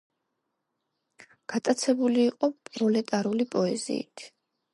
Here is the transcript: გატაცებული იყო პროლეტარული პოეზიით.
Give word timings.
გატაცებული 1.53 2.25
იყო 2.31 2.51
პროლეტარული 2.71 3.49
პოეზიით. 3.53 4.27